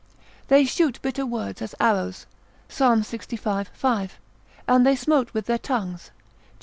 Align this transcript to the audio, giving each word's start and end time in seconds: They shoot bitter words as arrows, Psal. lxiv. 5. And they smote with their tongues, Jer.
They 0.47 0.65
shoot 0.65 0.99
bitter 1.03 1.27
words 1.27 1.61
as 1.61 1.75
arrows, 1.79 2.25
Psal. 2.67 3.01
lxiv. 3.01 3.67
5. 3.71 4.19
And 4.67 4.83
they 4.83 4.95
smote 4.95 5.31
with 5.35 5.45
their 5.45 5.59
tongues, 5.59 6.05
Jer. 6.05 6.11